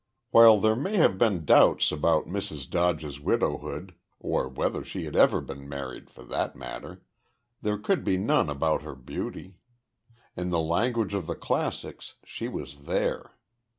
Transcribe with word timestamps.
While 0.31 0.59
there 0.59 0.75
may 0.75 0.95
have 0.97 1.19
been 1.19 1.45
doubts 1.45 1.91
about 1.91 2.25
Mrs. 2.25 2.67
Dodge's 2.67 3.19
widowhood 3.19 3.93
or 4.19 4.49
whether 4.49 4.83
she 4.83 5.05
had 5.05 5.15
ever 5.15 5.41
been 5.41 5.69
married, 5.69 6.09
for 6.09 6.23
that 6.23 6.55
matter 6.55 7.03
there 7.61 7.77
could 7.77 8.03
be 8.03 8.17
none 8.17 8.49
about 8.49 8.81
her 8.81 8.95
beauty. 8.95 9.57
In 10.35 10.49
the 10.49 10.59
language 10.59 11.13
of 11.13 11.27
the 11.27 11.35
classics, 11.35 12.15
she 12.23 12.47
was 12.47 12.79
there. 12.85 13.37